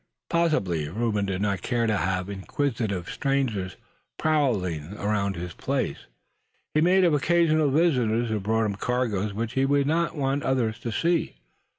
[0.31, 3.75] Possibly Reuben did not care to have inquisitive strangers
[4.17, 6.07] prowling about his place.
[6.73, 10.79] He may have occasional visitors, who brought cargoes which he would not want other eyes
[10.79, 11.35] to see.